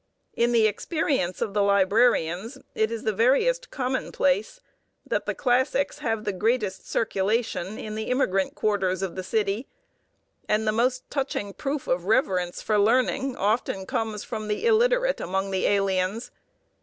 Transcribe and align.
In 0.33 0.51
the 0.51 0.65
experience 0.65 1.43
of 1.43 1.53
the 1.53 1.61
librarians 1.61 2.57
it 2.73 2.89
is 2.89 3.03
the 3.03 3.13
veriest 3.13 3.69
commonplace 3.69 4.59
that 5.05 5.27
the 5.27 5.35
classics 5.35 5.99
have 5.99 6.23
the 6.23 6.33
greatest 6.33 6.89
circulation 6.89 7.77
in 7.77 7.93
the 7.93 8.05
immigrant 8.05 8.55
quarters 8.55 9.03
of 9.03 9.13
the 9.15 9.21
city; 9.21 9.67
and 10.49 10.67
the 10.67 10.71
most 10.71 11.07
touching 11.11 11.53
proof 11.53 11.85
of 11.87 12.05
reverence 12.05 12.63
for 12.63 12.79
learning 12.79 13.35
often 13.35 13.85
comes 13.85 14.23
from 14.23 14.47
the 14.47 14.65
illiterate 14.65 15.21
among 15.21 15.51
the 15.51 15.67
aliens. 15.67 16.31